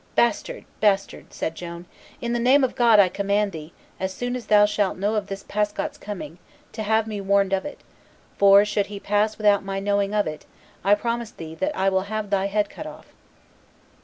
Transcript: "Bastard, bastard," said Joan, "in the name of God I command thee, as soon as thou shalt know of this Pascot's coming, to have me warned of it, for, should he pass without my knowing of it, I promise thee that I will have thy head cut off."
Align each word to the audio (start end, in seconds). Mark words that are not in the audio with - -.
"Bastard, 0.15 0.65
bastard," 0.79 1.31
said 1.31 1.53
Joan, 1.53 1.85
"in 2.21 2.33
the 2.33 2.39
name 2.39 2.63
of 2.63 2.73
God 2.73 2.99
I 2.99 3.07
command 3.07 3.51
thee, 3.51 3.71
as 3.99 4.11
soon 4.11 4.35
as 4.35 4.47
thou 4.47 4.65
shalt 4.65 4.97
know 4.97 5.13
of 5.13 5.27
this 5.27 5.43
Pascot's 5.43 5.99
coming, 5.99 6.39
to 6.71 6.81
have 6.81 7.05
me 7.05 7.21
warned 7.21 7.53
of 7.53 7.65
it, 7.65 7.81
for, 8.35 8.65
should 8.65 8.87
he 8.87 8.99
pass 8.99 9.37
without 9.37 9.63
my 9.63 9.79
knowing 9.79 10.11
of 10.15 10.25
it, 10.25 10.47
I 10.83 10.95
promise 10.95 11.29
thee 11.29 11.53
that 11.53 11.77
I 11.77 11.89
will 11.89 12.05
have 12.09 12.31
thy 12.31 12.47
head 12.47 12.67
cut 12.67 12.87
off." 12.87 13.13